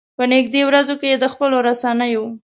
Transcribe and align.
په 0.17 0.23
نږدې 0.33 0.61
ورځو 0.65 0.93
کې 1.01 1.07
یې 1.11 1.17
د 1.23 1.25
خپلو 1.33 1.57
رسنيو. 1.67 2.25